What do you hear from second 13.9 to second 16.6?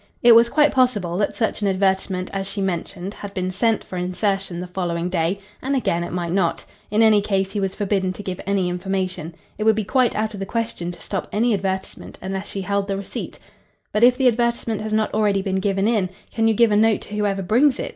"But if the advertisement has not already been given in, can you